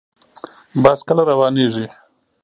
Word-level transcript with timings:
بس 0.83 0.99
کله 1.07 1.21
روانیږي؟ 1.31 1.87